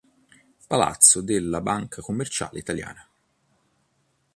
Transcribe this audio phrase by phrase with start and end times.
[0.67, 3.07] Palazzo della Banca Commerciale Italiana